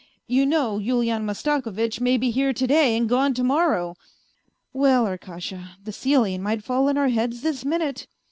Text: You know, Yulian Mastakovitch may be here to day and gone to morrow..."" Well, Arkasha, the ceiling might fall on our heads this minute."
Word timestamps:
You 0.25 0.47
know, 0.47 0.79
Yulian 0.79 1.23
Mastakovitch 1.25 2.01
may 2.01 2.17
be 2.17 2.31
here 2.31 2.53
to 2.53 2.65
day 2.65 2.97
and 2.97 3.07
gone 3.07 3.35
to 3.35 3.43
morrow..."" 3.43 3.95
Well, 4.73 5.05
Arkasha, 5.05 5.75
the 5.83 5.91
ceiling 5.91 6.41
might 6.41 6.63
fall 6.63 6.89
on 6.89 6.97
our 6.97 7.09
heads 7.09 7.41
this 7.41 7.63
minute." 7.63 8.07